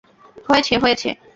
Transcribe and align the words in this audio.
হয়েছে, 0.47 0.73
হয়েছে। 0.77 1.09